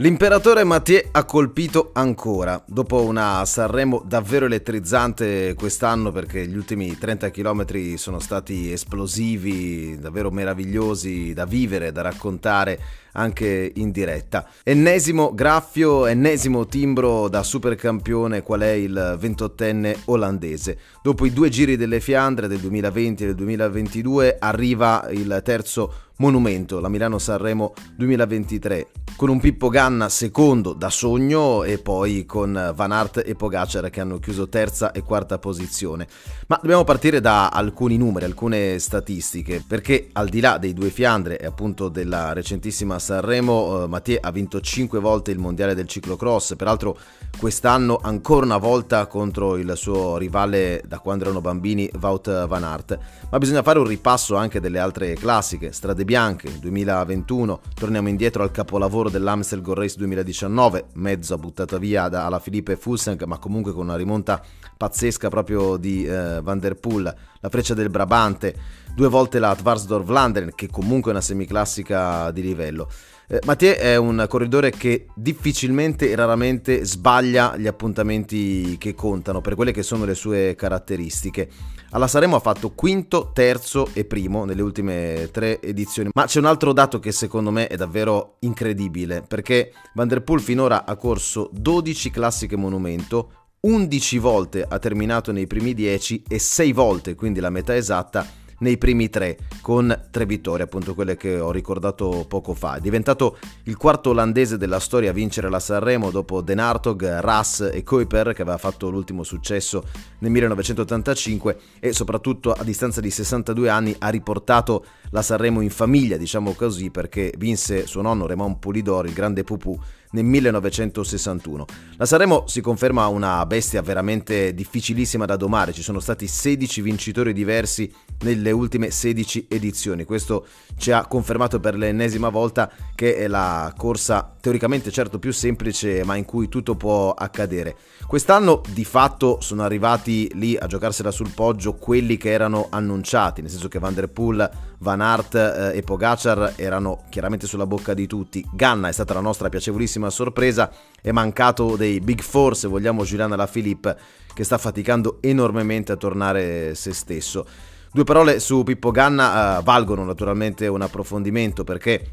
L'imperatore 0.00 0.64
Mathieu 0.64 1.08
ha 1.10 1.26
colpito 1.26 1.90
ancora, 1.92 2.64
dopo 2.66 3.02
una 3.02 3.44
Sanremo 3.44 4.02
davvero 4.02 4.46
elettrizzante 4.46 5.52
quest'anno 5.52 6.10
perché 6.10 6.48
gli 6.48 6.56
ultimi 6.56 6.96
30 6.96 7.30
km 7.30 7.96
sono 7.96 8.18
stati 8.18 8.72
esplosivi, 8.72 9.98
davvero 10.00 10.30
meravigliosi 10.30 11.34
da 11.34 11.44
vivere, 11.44 11.92
da 11.92 12.00
raccontare 12.00 12.80
anche 13.12 13.72
in 13.74 13.90
diretta. 13.90 14.48
Ennesimo 14.62 15.34
graffio, 15.34 16.06
ennesimo 16.06 16.64
timbro 16.64 17.28
da 17.28 17.42
supercampione 17.42 18.42
qual 18.42 18.60
è 18.60 18.70
il 18.70 19.18
28enne 19.20 20.04
olandese. 20.06 20.78
Dopo 21.02 21.26
i 21.26 21.32
due 21.34 21.50
giri 21.50 21.76
delle 21.76 22.00
Fiandre 22.00 22.48
del 22.48 22.60
2020 22.60 23.22
e 23.22 23.26
del 23.26 23.34
2022 23.34 24.36
arriva 24.38 25.06
il 25.10 25.42
terzo 25.44 25.92
monumento, 26.16 26.80
la 26.80 26.88
Milano-Sanremo 26.88 27.74
2023 27.96 28.86
con 29.16 29.28
un 29.28 29.40
Pippo 29.40 29.68
Ganna 29.68 30.08
secondo 30.08 30.72
da 30.72 30.88
sogno 30.90 31.62
e 31.62 31.78
poi 31.78 32.24
con 32.24 32.72
Van 32.74 32.92
Aert 32.92 33.22
e 33.24 33.34
Pogacar 33.34 33.90
che 33.90 34.00
hanno 34.00 34.18
chiuso 34.18 34.48
terza 34.48 34.92
e 34.92 35.02
quarta 35.02 35.38
posizione. 35.38 36.06
Ma 36.46 36.58
dobbiamo 36.60 36.84
partire 36.84 37.20
da 37.20 37.48
alcuni 37.48 37.96
numeri, 37.96 38.24
alcune 38.24 38.78
statistiche, 38.78 39.62
perché 39.66 40.08
al 40.12 40.28
di 40.28 40.40
là 40.40 40.58
dei 40.58 40.72
due 40.72 40.90
Fiandre 40.90 41.38
e 41.38 41.46
appunto 41.46 41.88
della 41.88 42.32
recentissima 42.32 42.98
Sanremo, 42.98 43.84
eh, 43.84 43.86
Mathieu 43.86 44.18
ha 44.20 44.30
vinto 44.30 44.60
5 44.60 44.98
volte 44.98 45.30
il 45.30 45.38
mondiale 45.38 45.74
del 45.74 45.86
ciclocross, 45.86 46.56
peraltro 46.56 46.98
quest'anno 47.38 48.00
ancora 48.02 48.46
una 48.46 48.56
volta 48.56 49.06
contro 49.06 49.56
il 49.56 49.72
suo 49.76 50.16
rivale 50.16 50.82
da 50.86 50.98
quando 50.98 51.24
erano 51.24 51.40
bambini, 51.40 51.88
Wout 52.00 52.46
Van 52.46 52.64
Aert. 52.64 52.98
Ma 53.30 53.38
bisogna 53.38 53.62
fare 53.62 53.78
un 53.78 53.86
ripasso 53.86 54.34
anche 54.34 54.60
delle 54.60 54.78
altre 54.78 55.14
classiche, 55.14 55.72
Strade 55.72 56.04
Bianche 56.04 56.58
2021, 56.58 57.60
torniamo 57.74 58.08
indietro 58.08 58.42
al 58.42 58.50
capolavoro 58.50 59.09
dell'Amstel 59.10 59.60
Gold 59.60 59.78
Race 59.78 59.96
2019, 59.98 60.86
mezzo 60.94 61.36
buttata 61.36 61.76
via 61.76 62.08
dalla 62.08 62.38
Filippe 62.38 62.76
Fulsang, 62.76 63.22
ma 63.24 63.38
comunque 63.38 63.72
con 63.72 63.84
una 63.84 63.96
rimonta 63.96 64.42
pazzesca 64.76 65.28
proprio 65.28 65.76
di 65.76 66.06
eh, 66.06 66.40
Van 66.40 66.58
Der 66.58 66.76
Poel, 66.76 67.14
la 67.40 67.48
freccia 67.48 67.74
del 67.74 67.90
Brabante, 67.90 68.54
due 68.94 69.08
volte 69.08 69.38
la 69.38 69.54
Tvarsdorf 69.54 70.06
Vlaanderen, 70.06 70.52
che 70.54 70.68
comunque 70.68 71.10
è 71.10 71.14
una 71.14 71.22
semiclassica 71.22 72.30
di 72.30 72.42
livello. 72.42 72.88
Eh, 73.26 73.40
Mathieu 73.44 73.74
è 73.74 73.96
un 73.96 74.24
corridore 74.28 74.70
che 74.70 75.06
difficilmente 75.14 76.10
e 76.10 76.14
raramente 76.14 76.84
sbaglia 76.84 77.56
gli 77.56 77.66
appuntamenti 77.66 78.76
che 78.78 78.94
contano 78.94 79.40
per 79.40 79.54
quelle 79.54 79.72
che 79.72 79.82
sono 79.82 80.04
le 80.04 80.14
sue 80.14 80.54
caratteristiche. 80.56 81.48
Alla 81.92 82.06
Saremo 82.06 82.36
ha 82.36 82.40
fatto 82.40 82.70
quinto, 82.70 83.32
terzo 83.32 83.88
e 83.94 84.04
primo 84.04 84.44
nelle 84.44 84.62
ultime 84.62 85.28
tre 85.32 85.60
edizioni, 85.60 86.10
ma 86.14 86.24
c'è 86.24 86.38
un 86.38 86.44
altro 86.44 86.72
dato 86.72 87.00
che 87.00 87.10
secondo 87.10 87.50
me 87.50 87.66
è 87.66 87.74
davvero 87.74 88.36
incredibile, 88.40 89.24
perché 89.26 89.72
Van 89.94 90.06
der 90.06 90.22
Poel 90.22 90.40
finora 90.40 90.84
ha 90.86 90.94
corso 90.94 91.50
12 91.52 92.10
classiche 92.12 92.54
monumento, 92.54 93.32
11 93.62 94.18
volte 94.18 94.64
ha 94.68 94.78
terminato 94.78 95.32
nei 95.32 95.48
primi 95.48 95.74
10 95.74 96.22
e 96.28 96.38
6 96.38 96.72
volte, 96.72 97.16
quindi 97.16 97.40
la 97.40 97.50
metà 97.50 97.74
esatta, 97.74 98.24
nei 98.60 98.78
primi 98.78 99.10
tre, 99.10 99.36
con 99.60 100.06
tre 100.10 100.26
vittorie, 100.26 100.64
appunto 100.64 100.94
quelle 100.94 101.16
che 101.16 101.38
ho 101.38 101.50
ricordato 101.50 102.24
poco 102.28 102.54
fa. 102.54 102.76
È 102.76 102.80
diventato 102.80 103.38
il 103.64 103.76
quarto 103.76 104.10
olandese 104.10 104.56
della 104.56 104.80
storia 104.80 105.10
a 105.10 105.14
vincere 105.14 105.50
la 105.50 105.60
Sanremo 105.60 106.10
dopo 106.10 106.40
Den 106.40 106.58
Hartog, 106.58 107.20
Ras 107.20 107.70
e 107.72 107.82
Kuiper, 107.82 108.32
che 108.32 108.42
aveva 108.42 108.58
fatto 108.58 108.88
l'ultimo 108.90 109.22
successo 109.22 109.84
nel 110.18 110.30
1985 110.30 111.58
e 111.80 111.92
soprattutto 111.92 112.52
a 112.52 112.62
distanza 112.64 113.00
di 113.00 113.10
62 113.10 113.68
anni 113.68 113.94
ha 113.98 114.08
riportato 114.08 114.84
la 115.10 115.22
Sanremo 115.22 115.60
in 115.60 115.70
famiglia, 115.70 116.16
diciamo 116.16 116.52
così, 116.52 116.90
perché 116.90 117.32
vinse 117.36 117.86
suo 117.86 118.02
nonno 118.02 118.26
Raymond 118.26 118.58
Polidor, 118.58 119.06
il 119.06 119.12
grande 119.12 119.44
Pupù, 119.44 119.78
nel 120.10 120.24
1961. 120.24 121.64
La 121.96 122.06
Sanremo 122.06 122.44
si 122.46 122.60
conferma 122.60 123.06
una 123.06 123.44
bestia 123.46 123.82
veramente 123.82 124.54
difficilissima 124.54 125.24
da 125.24 125.36
domare, 125.36 125.72
ci 125.72 125.82
sono 125.82 126.00
stati 126.00 126.26
16 126.26 126.80
vincitori 126.80 127.32
diversi 127.32 127.92
nelle 128.20 128.50
ultime 128.50 128.90
16 128.90 129.46
edizioni, 129.48 130.04
questo 130.04 130.46
ci 130.76 130.92
ha 130.92 131.06
confermato 131.06 131.60
per 131.60 131.76
l'ennesima 131.76 132.28
volta 132.28 132.70
che 132.94 133.16
è 133.16 133.28
la 133.28 133.72
corsa 133.76 134.34
teoricamente 134.40 134.90
certo 134.90 135.18
più 135.18 135.32
semplice 135.32 136.02
ma 136.04 136.16
in 136.16 136.24
cui 136.24 136.48
tutto 136.48 136.74
può 136.74 137.12
accadere. 137.12 137.76
Quest'anno 138.06 138.62
di 138.72 138.84
fatto 138.84 139.40
sono 139.40 139.62
arrivati 139.62 140.30
lì 140.34 140.56
a 140.56 140.66
giocarsela 140.66 141.10
sul 141.10 141.30
poggio 141.34 141.74
quelli 141.74 142.16
che 142.16 142.30
erano 142.30 142.68
annunciati, 142.70 143.42
nel 143.42 143.50
senso 143.50 143.68
che 143.68 143.78
Van 143.78 143.94
Der 143.94 144.08
Poel, 144.08 144.50
Van 144.78 145.00
Aert 145.00 145.34
eh, 145.34 145.76
e 145.76 145.82
Pogacar 145.82 146.54
erano 146.56 147.04
chiaramente 147.10 147.46
sulla 147.46 147.66
bocca 147.66 147.94
di 147.94 148.06
tutti. 148.06 148.44
Ganna 148.52 148.88
è 148.88 148.92
stata 148.92 149.14
la 149.14 149.20
nostra 149.20 149.48
piacevolissima 149.48 149.99
grandissima 150.00 150.10
sorpresa, 150.10 150.72
è 151.02 151.12
mancato 151.12 151.76
dei 151.76 152.00
Big 152.00 152.20
Four, 152.22 152.56
se 152.56 152.66
vogliamo, 152.66 153.04
Giuliano 153.04 153.34
Alaphilippe, 153.34 153.96
che 154.32 154.44
sta 154.44 154.56
faticando 154.58 155.18
enormemente 155.20 155.92
a 155.92 155.96
tornare 155.96 156.74
se 156.74 156.92
stesso. 156.92 157.46
Due 157.92 158.04
parole 158.04 158.40
su 158.40 158.62
Pippo 158.62 158.90
Ganna 158.90 159.58
uh, 159.58 159.62
valgono 159.62 160.04
naturalmente 160.04 160.66
un 160.68 160.80
approfondimento 160.80 161.64
perché 161.64 162.08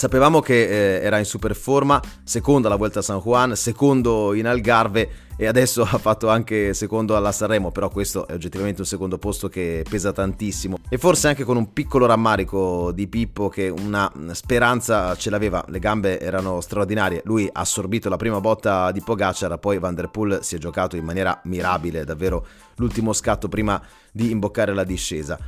Sapevamo 0.00 0.40
che 0.40 0.62
eh, 0.62 1.04
era 1.04 1.18
in 1.18 1.26
super 1.26 1.54
forma, 1.54 2.00
secondo 2.24 2.68
alla 2.68 2.78
Vuelta 2.78 3.00
a 3.00 3.02
San 3.02 3.18
Juan, 3.18 3.54
secondo 3.54 4.32
in 4.32 4.46
Algarve 4.46 5.10
e 5.36 5.46
adesso 5.46 5.82
ha 5.84 5.98
fatto 5.98 6.30
anche 6.30 6.72
secondo 6.72 7.16
alla 7.16 7.32
Sanremo, 7.32 7.70
però 7.70 7.90
questo 7.90 8.26
è 8.26 8.32
oggettivamente 8.32 8.80
un 8.80 8.86
secondo 8.86 9.18
posto 9.18 9.50
che 9.50 9.84
pesa 9.86 10.10
tantissimo. 10.10 10.78
E 10.88 10.96
forse 10.96 11.28
anche 11.28 11.44
con 11.44 11.58
un 11.58 11.74
piccolo 11.74 12.06
rammarico 12.06 12.92
di 12.92 13.08
Pippo 13.08 13.50
che 13.50 13.68
una 13.68 14.10
speranza 14.30 15.14
ce 15.16 15.28
l'aveva, 15.28 15.62
le 15.68 15.78
gambe 15.78 16.18
erano 16.18 16.62
straordinarie, 16.62 17.20
lui 17.26 17.46
ha 17.52 17.60
assorbito 17.60 18.08
la 18.08 18.16
prima 18.16 18.40
botta 18.40 18.92
di 18.92 19.02
Pogacar, 19.02 19.58
poi 19.58 19.78
Van 19.78 19.94
Der 19.94 20.08
Poel 20.08 20.38
si 20.40 20.54
è 20.54 20.58
giocato 20.58 20.96
in 20.96 21.04
maniera 21.04 21.38
mirabile, 21.44 22.04
davvero 22.04 22.46
l'ultimo 22.76 23.12
scatto 23.12 23.48
prima 23.48 23.78
di 24.10 24.30
imboccare 24.30 24.72
la 24.72 24.84
discesa. 24.84 25.38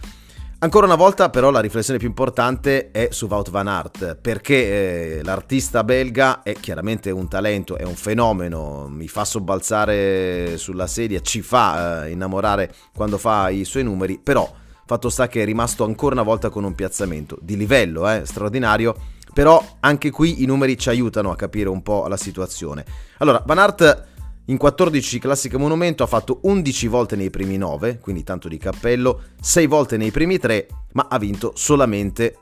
Ancora 0.63 0.87
una 0.87 0.95
volta 0.95 1.29
però 1.29 1.51
la 1.51 1.59
riflessione 1.59 1.99
più 1.99 2.07
importante 2.07 2.93
è 2.93 3.09
su 3.11 3.27
Wout 3.27 3.51
van 3.51 3.67
Aert, 3.67 4.15
perché 4.15 5.19
eh, 5.19 5.25
l'artista 5.25 5.83
belga 5.83 6.45
è 6.45 6.53
chiaramente 6.53 7.11
un 7.11 7.27
talento, 7.27 7.77
è 7.77 7.83
un 7.83 7.97
fenomeno, 7.97 8.87
mi 8.89 9.09
fa 9.09 9.25
sobbalzare 9.25 10.57
sulla 10.59 10.87
sedia, 10.87 11.19
ci 11.19 11.43
fa 11.43 12.05
eh, 12.05 12.11
innamorare 12.11 12.73
quando 12.95 13.19
fa 13.19 13.49
i 13.49 13.65
suoi 13.65 13.83
numeri, 13.83 14.21
però 14.23 14.49
fatto 14.87 15.09
sta 15.09 15.27
che 15.27 15.43
è 15.43 15.45
rimasto 15.45 15.83
ancora 15.83 16.15
una 16.15 16.23
volta 16.23 16.49
con 16.49 16.63
un 16.63 16.77
piazzamento 16.77 17.37
di 17.41 17.57
livello 17.57 18.09
eh, 18.09 18.25
straordinario, 18.25 18.95
però 19.35 19.61
anche 19.81 20.11
qui 20.11 20.45
i 20.45 20.47
numeri 20.47 20.79
ci 20.79 20.91
aiutano 20.91 21.33
a 21.33 21.37
capire 21.37 21.71
un 21.71 21.83
po' 21.83 22.07
la 22.07 22.17
situazione. 22.17 22.85
Allora, 23.19 23.43
Van 23.45 23.59
Aert 23.59 24.11
in 24.47 24.57
14 24.57 25.19
classiche 25.21 25.57
monumento 25.57 26.03
ha 26.03 26.09
fatto 26.09 26.41
11 26.43 26.89
volte 26.89 27.17
nei 27.17 27.31
primi 27.31 27.57
9, 27.57 27.99
quindi 27.99 28.25
tanto 28.25 28.49
di 28.49 28.59
cappello, 28.59 29.23
6 29.41 29.67
volte 29.67 29.97
nei 29.97 30.11
primi 30.11 30.39
3, 30.39 30.67
ma 30.93 31.07
ha 31.09 31.19
vinto 31.19 31.53
solamente, 31.55 32.39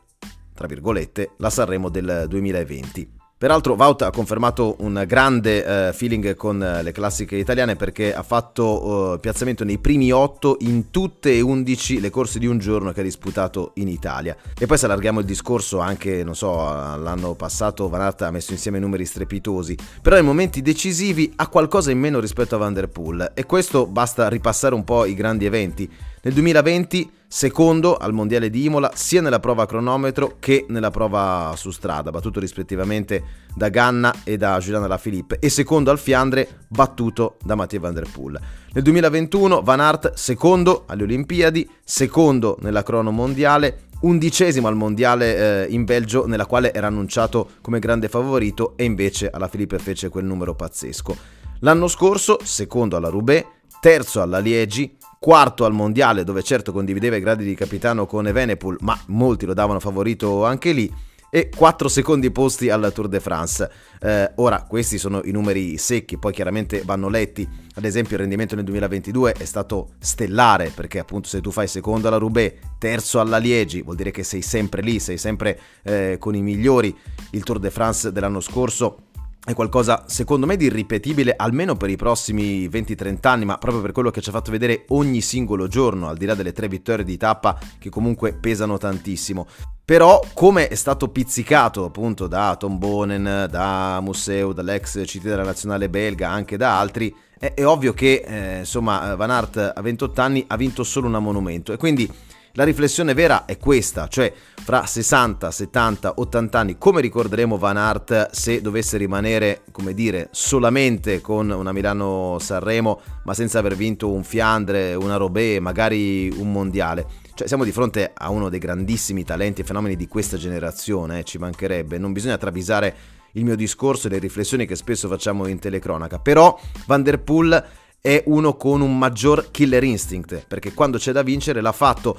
tra 0.54 0.66
virgolette, 0.66 1.32
la 1.36 1.50
Sanremo 1.50 1.90
del 1.90 2.24
2020. 2.26 3.19
Peraltro 3.40 3.74
Vaut 3.74 4.02
ha 4.02 4.10
confermato 4.10 4.76
un 4.80 5.02
grande 5.06 5.60
uh, 5.62 5.94
feeling 5.94 6.34
con 6.34 6.56
uh, 6.56 6.82
le 6.82 6.92
classiche 6.92 7.36
italiane 7.36 7.74
perché 7.74 8.12
ha 8.12 8.22
fatto 8.22 9.14
uh, 9.14 9.18
piazzamento 9.18 9.64
nei 9.64 9.78
primi 9.78 10.12
8 10.12 10.58
in 10.60 10.90
tutte 10.90 11.32
e 11.32 11.40
11 11.40 12.00
le 12.00 12.10
corse 12.10 12.38
di 12.38 12.44
un 12.44 12.58
giorno 12.58 12.92
che 12.92 13.00
ha 13.00 13.02
disputato 13.02 13.70
in 13.76 13.88
Italia. 13.88 14.36
E 14.58 14.66
poi 14.66 14.76
se 14.76 14.84
allarghiamo 14.84 15.20
il 15.20 15.24
discorso 15.24 15.78
anche, 15.78 16.22
non 16.22 16.36
so, 16.36 16.54
l'anno 16.54 17.32
passato 17.34 17.88
Van 17.88 18.02
Aert 18.02 18.20
ha 18.20 18.30
messo 18.30 18.52
insieme 18.52 18.78
numeri 18.78 19.06
strepitosi, 19.06 19.74
però 20.02 20.16
nei 20.16 20.24
momenti 20.26 20.60
decisivi 20.60 21.32
ha 21.36 21.48
qualcosa 21.48 21.90
in 21.90 21.98
meno 21.98 22.20
rispetto 22.20 22.56
a 22.56 22.58
Van 22.58 22.74
Der 22.74 22.90
Poel 22.90 23.32
e 23.32 23.46
questo 23.46 23.86
basta 23.86 24.28
ripassare 24.28 24.74
un 24.74 24.84
po' 24.84 25.06
i 25.06 25.14
grandi 25.14 25.46
eventi. 25.46 25.90
Nel 26.20 26.34
2020 26.34 27.10
secondo 27.32 27.96
al 27.96 28.12
mondiale 28.12 28.50
di 28.50 28.64
Imola 28.64 28.90
sia 28.96 29.20
nella 29.20 29.38
prova 29.38 29.62
a 29.62 29.66
cronometro 29.66 30.38
che 30.40 30.66
nella 30.68 30.90
prova 30.90 31.54
su 31.56 31.70
strada, 31.70 32.10
battuto 32.10 32.40
rispettivamente 32.40 33.22
da 33.54 33.68
Ganna 33.68 34.12
e 34.24 34.36
da 34.36 34.58
Giuliano 34.58 34.88
Lafilippe 34.88 35.38
e 35.38 35.48
secondo 35.48 35.92
al 35.92 36.00
Fiandre 36.00 36.64
battuto 36.66 37.36
da 37.44 37.54
Mathieu 37.54 37.82
Van 37.82 37.94
Der 37.94 38.08
Poel. 38.10 38.36
Nel 38.72 38.82
2021 38.82 39.62
Van 39.62 39.78
Aert 39.78 40.14
secondo 40.14 40.82
alle 40.88 41.04
Olimpiadi, 41.04 41.70
secondo 41.84 42.58
nella 42.62 42.82
crono 42.82 43.12
mondiale, 43.12 43.82
undicesimo 44.00 44.66
al 44.66 44.74
mondiale 44.74 45.66
eh, 45.66 45.72
in 45.72 45.84
Belgio 45.84 46.26
nella 46.26 46.46
quale 46.46 46.74
era 46.74 46.88
annunciato 46.88 47.50
come 47.60 47.78
grande 47.78 48.08
favorito 48.08 48.72
e 48.74 48.82
invece 48.82 49.30
alla 49.30 49.46
Filippe 49.46 49.78
fece 49.78 50.08
quel 50.08 50.24
numero 50.24 50.56
pazzesco. 50.56 51.16
L'anno 51.60 51.86
scorso 51.86 52.38
secondo 52.42 52.96
alla 52.96 53.08
Roubaix, 53.08 53.44
terzo 53.80 54.20
alla 54.20 54.40
Liegi, 54.40 54.96
quarto 55.22 55.66
al 55.66 55.74
mondiale 55.74 56.24
dove 56.24 56.42
certo 56.42 56.72
condivideva 56.72 57.14
i 57.14 57.20
gradi 57.20 57.44
di 57.44 57.54
capitano 57.54 58.06
con 58.06 58.26
Evenepoel 58.26 58.78
ma 58.80 58.98
molti 59.08 59.44
lo 59.44 59.52
davano 59.52 59.78
favorito 59.78 60.46
anche 60.46 60.72
lì 60.72 60.90
e 61.28 61.50
4 61.54 61.88
secondi 61.88 62.30
posti 62.32 62.70
alla 62.70 62.90
Tour 62.90 63.06
de 63.06 63.20
France. 63.20 63.70
Eh, 64.00 64.32
ora, 64.36 64.64
questi 64.64 64.98
sono 64.98 65.20
i 65.22 65.30
numeri 65.30 65.78
secchi, 65.78 66.18
poi 66.18 66.32
chiaramente 66.32 66.82
vanno 66.84 67.08
letti. 67.08 67.48
Ad 67.74 67.84
esempio, 67.84 68.16
il 68.16 68.22
rendimento 68.22 68.56
nel 68.56 68.64
2022 68.64 69.34
è 69.34 69.44
stato 69.44 69.90
stellare, 70.00 70.72
perché 70.74 70.98
appunto 70.98 71.28
se 71.28 71.40
tu 71.40 71.52
fai 71.52 71.68
secondo 71.68 72.08
alla 72.08 72.16
Roubaix, 72.16 72.54
terzo 72.78 73.20
alla 73.20 73.38
Liegi, 73.38 73.82
vuol 73.82 73.94
dire 73.94 74.10
che 74.10 74.24
sei 74.24 74.42
sempre 74.42 74.82
lì, 74.82 74.98
sei 74.98 75.18
sempre 75.18 75.56
eh, 75.84 76.16
con 76.18 76.34
i 76.34 76.42
migliori. 76.42 76.96
Il 77.30 77.44
Tour 77.44 77.60
de 77.60 77.70
France 77.70 78.10
dell'anno 78.10 78.40
scorso 78.40 79.09
è 79.42 79.54
qualcosa 79.54 80.04
secondo 80.06 80.44
me 80.46 80.56
di 80.56 80.66
irripetibile 80.66 81.34
almeno 81.34 81.74
per 81.74 81.88
i 81.88 81.96
prossimi 81.96 82.68
20-30 82.68 83.16
anni, 83.22 83.44
ma 83.44 83.56
proprio 83.56 83.82
per 83.82 83.92
quello 83.92 84.10
che 84.10 84.20
ci 84.20 84.28
ha 84.28 84.32
fatto 84.32 84.50
vedere 84.50 84.84
ogni 84.88 85.20
singolo 85.20 85.66
giorno, 85.66 86.08
al 86.08 86.16
di 86.16 86.26
là 86.26 86.34
delle 86.34 86.52
tre 86.52 86.68
vittorie 86.68 87.04
di 87.04 87.16
tappa 87.16 87.58
che 87.78 87.88
comunque 87.88 88.34
pesano 88.34 88.76
tantissimo. 88.76 89.46
Però, 89.84 90.22
come 90.34 90.68
è 90.68 90.74
stato 90.76 91.08
pizzicato 91.08 91.84
appunto 91.84 92.28
da 92.28 92.54
Tom 92.56 92.78
Bonen, 92.78 93.48
da 93.50 93.98
Museu, 94.00 94.52
dall'ex 94.52 95.02
CT 95.04 95.22
della 95.22 95.42
nazionale 95.42 95.88
belga, 95.88 96.28
anche 96.30 96.56
da 96.56 96.78
altri, 96.78 97.12
è, 97.38 97.54
è 97.54 97.66
ovvio 97.66 97.92
che 97.92 98.22
eh, 98.24 98.58
insomma 98.58 99.14
Van 99.16 99.30
Aert 99.30 99.72
a 99.74 99.80
28 99.80 100.20
anni 100.20 100.44
ha 100.46 100.56
vinto 100.56 100.84
solo 100.84 101.08
un 101.08 101.20
monumento 101.22 101.72
e 101.72 101.76
quindi 101.76 102.08
la 102.54 102.64
riflessione 102.64 103.14
vera 103.14 103.44
è 103.44 103.58
questa, 103.58 104.08
cioè 104.08 104.32
fra 104.62 104.84
60, 104.84 105.50
70, 105.50 106.14
80 106.16 106.58
anni 106.58 106.78
come 106.78 107.00
ricorderemo 107.00 107.56
Van 107.56 107.76
Aert 107.76 108.30
se 108.30 108.60
dovesse 108.60 108.96
rimanere, 108.96 109.62
come 109.70 109.94
dire, 109.94 110.28
solamente 110.32 111.20
con 111.20 111.50
una 111.50 111.72
Milano-Sanremo 111.72 113.00
ma 113.24 113.34
senza 113.34 113.58
aver 113.60 113.76
vinto 113.76 114.10
un 114.10 114.24
Fiandre, 114.24 114.94
una 114.94 115.16
Robé, 115.16 115.60
magari 115.60 116.30
un 116.30 116.50
mondiale. 116.50 117.06
Cioè 117.34 117.46
siamo 117.46 117.64
di 117.64 117.72
fronte 117.72 118.10
a 118.12 118.30
uno 118.30 118.48
dei 118.48 118.58
grandissimi 118.58 119.24
talenti 119.24 119.60
e 119.60 119.64
fenomeni 119.64 119.96
di 119.96 120.08
questa 120.08 120.36
generazione, 120.36 121.20
eh, 121.20 121.24
ci 121.24 121.38
mancherebbe, 121.38 121.98
non 121.98 122.12
bisogna 122.12 122.36
travisare 122.36 123.18
il 123.32 123.44
mio 123.44 123.54
discorso 123.54 124.08
e 124.08 124.10
le 124.10 124.18
riflessioni 124.18 124.66
che 124.66 124.74
spesso 124.74 125.08
facciamo 125.08 125.46
in 125.46 125.58
telecronaca, 125.58 126.18
però 126.18 126.58
Van 126.86 127.02
der 127.02 127.20
Poel 127.20 127.64
è 128.00 128.22
uno 128.26 128.56
con 128.56 128.80
un 128.80 128.96
maggior 128.96 129.50
killer 129.50 129.84
instinct, 129.84 130.44
perché 130.46 130.72
quando 130.72 130.98
c'è 130.98 131.12
da 131.12 131.22
vincere 131.22 131.60
l'ha 131.60 131.72
fatto. 131.72 132.16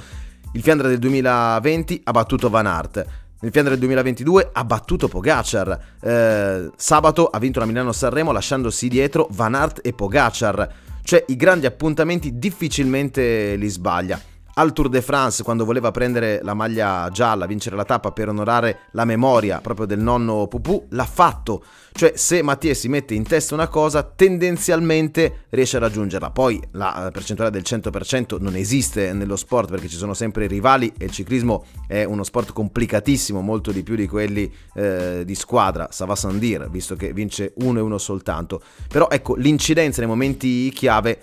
Il 0.54 0.62
Fiandra 0.62 0.88
del 0.88 1.00
2020 1.00 2.02
ha 2.04 2.12
battuto 2.12 2.50
Van 2.50 2.66
Aert. 2.66 3.06
Nel 3.40 3.52
Fiandra 3.52 3.72
del 3.74 3.80
2022 3.80 4.50
ha 4.54 4.64
battuto 4.66 5.08
Pogacar. 5.08 5.80
Eh, 6.00 6.70
sabato 6.76 7.28
ha 7.28 7.40
vinto 7.40 7.60
la 7.60 7.66
Milano-Sanremo 7.66 8.32
lasciandosi 8.32 8.88
dietro 8.88 9.28
Van 9.32 9.56
Aert 9.56 9.80
e 9.82 9.94
Pogacar. 9.94 10.74
Cioè 11.04 11.24
i 11.30 11.36
grandi 11.36 11.66
appuntamenti 11.66 12.38
difficilmente 12.38 13.56
li 13.56 13.68
sbaglia 13.68 14.20
al 14.62 14.74
Tour 14.74 14.90
de 14.90 15.02
France 15.02 15.42
quando 15.42 15.66
voleva 15.66 15.90
prendere 15.90 16.40
la 16.44 16.54
maglia 16.54 17.10
gialla, 17.12 17.48
vincere 17.48 17.76
la 17.76 17.84
tappa 17.84 18.12
per 18.12 18.30
onorare 18.30 18.82
la 18.92 19.06
memoria 19.06 19.60
proprio 19.60 19.88
del 19.88 20.00
nonno 20.00 20.48
Pupù, 20.48 20.86
l'ha 20.92 21.06
fatto. 21.06 21.64
Cioè 21.94 22.14
se 22.16 22.42
Mattia 22.42 22.74
si 22.74 22.88
mette 22.88 23.16
in 23.16 23.24
testa 23.24 23.56
una 23.56 23.68
cosa, 23.68 24.04
tendenzialmente 24.04 25.46
riesce 25.50 25.78
a 25.78 25.80
raggiungerla. 25.80 26.30
Poi 26.30 26.62
la 26.74 27.10
percentuale 27.12 27.52
del 27.52 27.64
100% 27.66 28.40
non 28.40 28.56
esiste 28.56 29.12
nello 29.14 29.36
sport 29.36 29.70
perché 29.70 29.88
ci 29.88 29.98
sono 29.98 30.14
sempre 30.14 30.48
rivali 30.48 30.94
e 30.98 31.06
il 31.06 31.12
ciclismo 31.12 31.66
è 31.88 32.04
uno 32.04 32.24
sport 32.24 32.54
complicatissimo, 32.54 33.42
molto 33.42 33.72
di 33.72 33.84
più 33.84 33.96
di 33.96 34.08
quelli 34.08 34.52
eh, 34.76 35.24
di 35.26 35.36
squadra, 35.36 35.88
Sava 35.92 36.16
Sandir, 36.16 36.70
visto 36.70 36.96
che 36.96 37.14
vince 37.14 37.54
uno 37.58 37.80
e 37.80 37.82
uno 37.82 37.98
soltanto. 37.98 38.62
Però 38.88 39.10
ecco, 39.10 39.36
l'incidenza 39.36 40.00
nei 40.02 40.10
momenti 40.10 40.70
chiave 40.70 41.20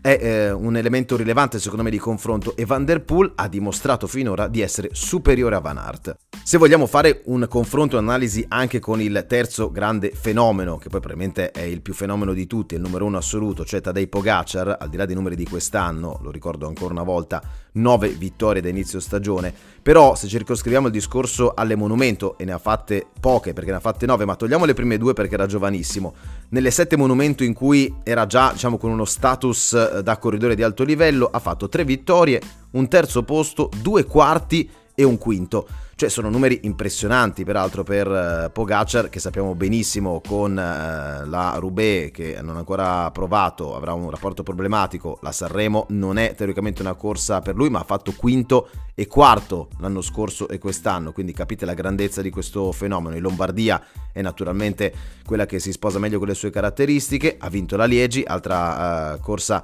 è 0.00 0.18
eh, 0.20 0.50
un 0.50 0.76
elemento 0.76 1.16
rilevante 1.16 1.58
secondo 1.58 1.82
me 1.82 1.90
di 1.90 1.98
confronto 1.98 2.56
e 2.56 2.64
Van 2.64 2.84
Der 2.84 3.02
Poel 3.02 3.32
ha 3.34 3.48
dimostrato 3.48 4.06
finora 4.06 4.48
di 4.48 4.60
essere 4.60 4.90
superiore 4.92 5.56
a 5.56 5.60
Van 5.60 5.78
Aert. 5.78 6.16
Se 6.50 6.58
vogliamo 6.58 6.86
fare 6.86 7.22
un 7.26 7.46
confronto 7.48 7.96
un'analisi 7.96 8.44
anche 8.48 8.80
con 8.80 9.00
il 9.00 9.24
terzo 9.28 9.70
grande 9.70 10.10
fenomeno, 10.12 10.78
che 10.78 10.88
poi 10.88 10.98
probabilmente 10.98 11.52
è 11.52 11.60
il 11.60 11.80
più 11.80 11.94
fenomeno 11.94 12.32
di 12.32 12.48
tutti, 12.48 12.74
il 12.74 12.80
numero 12.80 13.04
uno 13.04 13.18
assoluto, 13.18 13.64
cioè 13.64 13.80
Tadej 13.80 14.08
Pogacar, 14.08 14.76
al 14.80 14.88
di 14.88 14.96
là 14.96 15.06
dei 15.06 15.14
numeri 15.14 15.36
di 15.36 15.44
quest'anno, 15.44 16.18
lo 16.20 16.32
ricordo 16.32 16.66
ancora 16.66 16.92
una 16.92 17.04
volta, 17.04 17.40
9 17.74 18.08
vittorie 18.08 18.60
da 18.60 18.68
inizio 18.68 18.98
stagione, 18.98 19.54
però 19.80 20.16
se 20.16 20.26
circoscriviamo 20.26 20.88
il 20.88 20.92
discorso 20.92 21.54
alle 21.54 21.76
monumento, 21.76 22.36
e 22.36 22.44
ne 22.44 22.50
ha 22.50 22.58
fatte 22.58 23.06
poche 23.20 23.52
perché 23.52 23.70
ne 23.70 23.76
ha 23.76 23.80
fatte 23.80 24.06
9, 24.06 24.24
ma 24.24 24.34
togliamo 24.34 24.64
le 24.64 24.74
prime 24.74 24.98
due 24.98 25.12
perché 25.12 25.34
era 25.34 25.46
giovanissimo, 25.46 26.14
nelle 26.48 26.72
7 26.72 26.96
monumento 26.96 27.44
in 27.44 27.54
cui 27.54 27.94
era 28.02 28.26
già 28.26 28.50
diciamo 28.50 28.76
con 28.76 28.90
uno 28.90 29.04
status 29.04 29.72
eh, 29.74 30.02
da 30.02 30.18
corridore 30.18 30.56
di 30.56 30.64
alto 30.64 30.82
livello, 30.82 31.28
ha 31.30 31.38
fatto 31.38 31.68
3 31.68 31.84
vittorie, 31.84 32.42
un 32.72 32.88
terzo 32.88 33.22
posto, 33.22 33.70
due 33.80 34.04
quarti 34.04 34.68
e 34.96 35.04
un 35.04 35.16
quinto. 35.16 35.66
Cioè 36.00 36.08
sono 36.08 36.30
numeri 36.30 36.60
impressionanti 36.62 37.44
peraltro 37.44 37.82
per 37.82 38.08
uh, 38.08 38.50
Pogacar 38.50 39.10
che 39.10 39.20
sappiamo 39.20 39.54
benissimo 39.54 40.22
con 40.26 40.52
uh, 40.52 41.28
la 41.28 41.56
Roubaix 41.58 42.10
che 42.10 42.38
non 42.40 42.56
ha 42.56 42.60
ancora 42.60 43.10
provato, 43.10 43.76
avrà 43.76 43.92
un 43.92 44.08
rapporto 44.08 44.42
problematico, 44.42 45.18
la 45.20 45.30
Sanremo 45.30 45.84
non 45.90 46.16
è 46.16 46.34
teoricamente 46.34 46.80
una 46.80 46.94
corsa 46.94 47.40
per 47.40 47.54
lui 47.54 47.68
ma 47.68 47.80
ha 47.80 47.84
fatto 47.84 48.14
quinto 48.16 48.70
e 48.94 49.06
quarto 49.06 49.68
l'anno 49.78 50.00
scorso 50.00 50.48
e 50.48 50.56
quest'anno, 50.56 51.12
quindi 51.12 51.34
capite 51.34 51.66
la 51.66 51.74
grandezza 51.74 52.22
di 52.22 52.30
questo 52.30 52.72
fenomeno. 52.72 53.14
In 53.14 53.20
Lombardia 53.20 53.84
è 54.10 54.22
naturalmente 54.22 54.94
quella 55.26 55.44
che 55.44 55.58
si 55.58 55.70
sposa 55.70 55.98
meglio 55.98 56.16
con 56.16 56.28
le 56.28 56.34
sue 56.34 56.48
caratteristiche, 56.48 57.36
ha 57.38 57.50
vinto 57.50 57.76
la 57.76 57.84
Liegi, 57.84 58.24
altra 58.26 59.16
uh, 59.16 59.20
corsa 59.20 59.62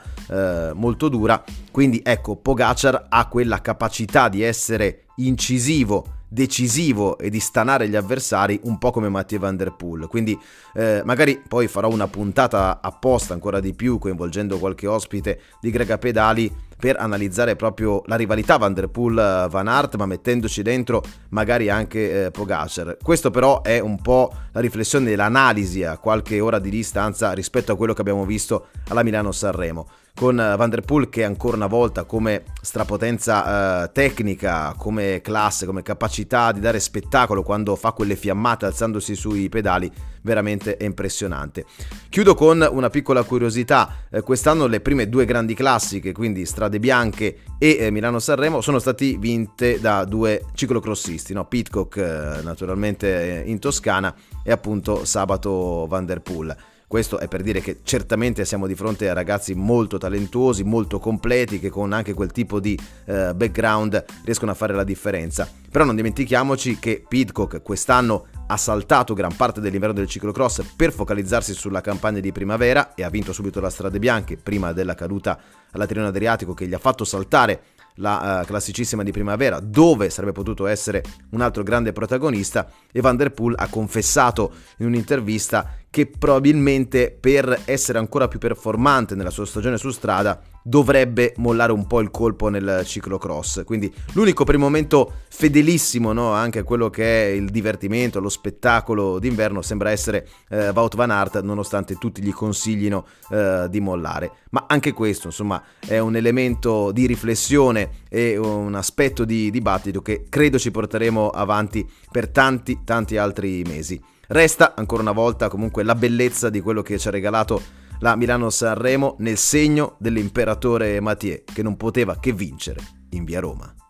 molto 0.75 1.09
dura, 1.09 1.43
quindi 1.71 2.03
ecco 2.05 2.37
Pogacar 2.37 3.07
ha 3.09 3.27
quella 3.27 3.63
capacità 3.63 4.29
di 4.29 4.43
essere 4.43 5.05
incisivo 5.17 6.11
decisivo 6.29 7.19
e 7.19 7.31
di 7.31 7.41
stanare 7.41 7.89
gli 7.89 7.97
avversari 7.97 8.61
un 8.65 8.79
po' 8.79 8.91
come 8.91 9.09
Mattia 9.09 9.39
Van 9.39 9.57
Der 9.57 9.75
Poel. 9.75 10.07
Quindi 10.07 10.39
eh, 10.75 11.03
magari 11.05 11.43
poi 11.47 11.69
farò 11.69 11.89
una 11.89 12.09
puntata 12.09 12.81
apposta 12.83 13.33
ancora 13.33 13.61
di 13.61 13.75
più 13.75 13.99
coinvolgendo 13.99 14.59
qualche 14.59 14.87
ospite 14.87 15.41
di 15.61 15.71
Grega 15.71 15.99
Pedali 15.99 16.65
per 16.79 16.97
analizzare 16.99 17.57
proprio 17.57 18.03
la 18.07 18.17
rivalità 18.17 18.59
Van 18.59 18.75
Der 18.75 18.89
Poel-Van 18.89 19.67
Aert 19.67 19.97
ma 19.97 20.05
mettendoci 20.05 20.63
dentro 20.63 21.03
magari 21.31 21.71
anche 21.71 22.27
eh, 22.27 22.31
Pogacar. 22.31 22.99
Questo 23.03 23.31
però 23.31 23.63
è 23.63 23.79
un 23.79 24.01
po' 24.01 24.33
la 24.53 24.61
riflessione 24.61 25.07
dell'analisi 25.07 25.85
a 25.85 25.97
qualche 25.97 26.41
ora 26.41 26.59
di 26.59 26.71
distanza 26.71 27.33
rispetto 27.33 27.73
a 27.73 27.77
quello 27.77 27.95
che 27.95 28.01
abbiamo 28.01 28.27
visto 28.27 28.67
alla 28.89 29.03
Milano-Sanremo 29.03 29.89
con 30.17 30.41
eh, 30.41 30.57
Van 30.57 30.71
Der 30.71 30.81
Poel 30.81 31.11
che 31.11 31.25
ancora 31.25 31.57
una 31.57 31.67
volta 31.67 32.05
come 32.05 32.45
strapotenza 32.63 33.85
eh, 33.85 33.93
tecnica, 33.93 34.75
come 34.77 35.21
classe, 35.21 35.67
come 35.67 35.83
capacità 35.83 36.53
di 36.53 36.61
dare 36.61 36.81
spettacolo 36.81 37.43
quando 37.43 37.77
fa 37.77 37.93
quelle 37.93 38.17
fiammate 38.17 38.65
alzandosi 38.65 39.15
sui 39.15 39.51
pedali, 39.51 39.93
veramente 40.23 40.79
è 40.79 40.85
impressionante. 40.85 41.67
Chiudo 42.09 42.35
con 42.35 42.67
una 42.69 42.89
piccola 42.89 43.25
curiosità, 43.25 44.07
eh, 44.11 44.23
quest'anno 44.23 44.67
le 44.67 44.81
prime 44.81 45.09
due 45.11 45.27
grandi 45.27 45.53
classiche, 45.53 46.13
quindi 46.13 46.47
Strade 46.47 46.81
Bianche 46.81 47.41
e 47.59 47.77
eh, 47.79 47.91
Milano-Sanremo, 47.91 48.63
sono 48.63 48.79
state 48.79 49.19
vinte 49.19 49.79
da 49.81 50.05
due 50.07 50.47
ciclocrossisti, 50.55 51.35
no? 51.35 51.45
Pitcock 51.45 51.97
eh, 51.99 52.43
naturalmente 52.43 53.43
in 53.45 53.59
Toscana 53.59 54.15
e 54.43 54.51
appunto 54.51 55.05
sabato 55.05 55.87
Van 55.87 56.07
Der 56.07 56.23
Poel. 56.23 56.57
Questo 56.89 57.19
è 57.19 57.27
per 57.27 57.43
dire 57.43 57.61
che 57.61 57.81
certamente 57.83 58.45
siamo 58.45 58.69
di 58.69 58.77
fronte 58.77 59.09
a 59.09 59.13
ragazzi 59.13 59.55
molto 59.55 59.99
talentuosi, 59.99 60.63
molto 60.63 61.01
completi, 61.01 61.59
che 61.59 61.69
con 61.69 61.93
anche 61.93 62.15
quel 62.15 62.31
tipo 62.31 62.61
di 62.61 62.79
eh, 63.07 63.35
background 63.35 64.05
riescono 64.25 64.53
a 64.53 64.55
fare 64.55 64.73
la 64.73 64.85
differenza. 64.85 65.51
Però 65.69 65.85
non 65.85 65.97
dimentichiamoci 65.97 66.79
che 66.79 67.05
Pidcock 67.07 67.61
quest'anno 67.61 68.27
ha 68.47 68.57
saltato 68.57 69.15
gran 69.15 69.35
parte 69.35 69.61
dell'inverno 69.61 69.97
del 69.97 70.07
ciclocross 70.07 70.63
per 70.77 70.93
focalizzarsi 70.93 71.55
sulla 71.55 71.81
campagna 71.81 72.21
di 72.21 72.31
primavera 72.31 72.95
e 72.95 73.03
ha 73.03 73.11
vinto 73.11 73.33
subito 73.33 73.61
la 73.61 73.71
Strade 73.71 73.99
Bianche 73.99 74.37
prima 74.37 74.73
della 74.73 74.95
caduta 74.95 75.41
alla 75.73 75.87
Tirreno 75.87 76.07
Adriatico 76.07 76.55
che 76.55 76.69
gli 76.69 76.75
ha 76.75 76.79
fatto 76.79 77.05
saltare 77.05 77.63
la 77.97 78.41
uh, 78.43 78.47
classicissima 78.47 79.03
di 79.03 79.11
primavera, 79.11 79.61
dove 79.61 80.11
sarebbe 80.11 80.33
potuto 80.33 80.67
essere 80.67 81.03
un 81.31 81.41
altro 81.41 81.63
grande 81.63 81.93
protagonista, 81.93 82.71
e 82.93 83.01
Van 83.01 83.17
der 83.17 83.33
Poel 83.33 83.55
ha 83.57 83.69
confessato 83.69 84.53
in 84.79 84.87
un'intervista 84.87 85.79
che 85.97 86.05
probabilmente 86.05 87.17
per 87.19 87.63
essere 87.65 87.97
ancora 87.97 88.29
più 88.29 88.39
performante 88.39 89.15
nella 89.15 89.31
sua 89.31 89.47
stagione 89.47 89.79
su 89.79 89.89
strada 89.89 90.39
dovrebbe 90.63 91.33
mollare 91.37 91.73
un 91.73 91.87
po' 91.87 92.01
il 92.01 92.11
colpo 92.11 92.51
nel 92.51 92.83
ciclocross. 92.85 93.65
Quindi 93.65 93.91
l'unico 94.13 94.45
per 94.45 94.57
il 94.57 94.61
momento 94.61 95.11
fedelissimo 95.31 96.13
no? 96.13 96.33
anche 96.33 96.59
a 96.59 96.65
quello 96.65 96.91
che 96.91 97.29
è 97.29 97.29
il 97.29 97.49
divertimento, 97.49 98.21
lo 98.21 98.29
spettacolo 98.29 99.19
d'inverno 99.19 99.63
sembra 99.63 99.91
essere 99.91 100.29
eh, 100.51 100.69
Wout 100.69 100.97
van 100.97 101.13
Aert 101.13 101.41
nonostante 101.41 101.97
tutti 101.97 102.21
gli 102.21 102.33
consiglino 102.33 103.07
eh, 103.31 103.67
di 103.71 103.81
mollare. 103.81 104.33
Ma 104.51 104.67
anche 104.69 104.93
questo 104.93 105.29
insomma 105.29 105.63
è 105.79 105.97
un 105.99 106.15
elemento 106.15 106.93
di 106.93 107.07
riflessione 107.07 108.03
e 108.11 108.37
un 108.37 108.75
aspetto 108.75 109.25
di 109.25 109.51
dibattito 109.51 110.03
che 110.03 110.27
credo 110.29 110.59
ci 110.59 110.71
porteremo 110.71 111.31
avanti 111.31 111.89
per 112.11 112.29
tanti 112.29 112.81
tanti 112.85 113.17
altri 113.17 113.63
mesi. 113.67 113.99
Resta 114.29 114.75
ancora 114.75 115.03
una 115.03 115.13
volta 115.13 115.49
comunque 115.49 115.83
la 115.83 115.95
bellezza 115.95 116.51
di 116.51 116.61
quello 116.61 116.83
che 116.83 116.99
ci 116.99 117.09
ha 117.09 117.13
regalato 117.13 117.63
la 118.01 118.17
Milano-Sanremo 118.17 119.17
nel 119.21 119.37
segno 119.37 119.97
dell'imperatore 119.99 121.01
Mathieu 121.01 121.43
che 121.45 121.63
non 121.63 121.77
poteva 121.77 122.19
che 122.19 122.33
vincere 122.33 122.81
in 123.11 123.25
via 123.25 123.41
Roma. 123.41 123.86